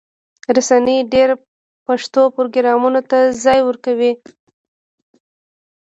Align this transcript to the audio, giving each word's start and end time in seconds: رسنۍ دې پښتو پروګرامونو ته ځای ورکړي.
رسنۍ 0.55 0.97
دې 1.11 1.23
پښتو 1.85 2.21
پروګرامونو 2.35 3.01
ته 3.09 3.17
ځای 3.43 3.59
ورکړي. 3.63 4.11